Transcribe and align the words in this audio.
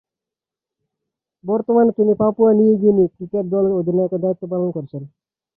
বর্তমানে 1.43 1.91
তিনি 1.97 2.13
Papua 2.19 2.51
New Guinea 2.53 3.05
cricket 3.15 3.45
দলের 3.53 3.73
অধিনায়কের 3.79 4.21
দায়িত্ব 4.23 4.43
পালন 4.51 4.69
করছেন। 4.71 5.01